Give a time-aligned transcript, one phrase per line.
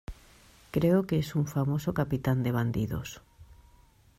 [0.71, 3.21] creo que es un famoso capitán de bandidos.